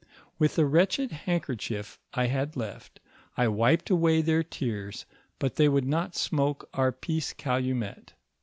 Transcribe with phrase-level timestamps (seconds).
[0.39, 2.99] With a wretched handkerchief I had left,
[3.37, 5.05] I wiped away their tears,
[5.37, 8.13] but they would not smoke our pence cal timet.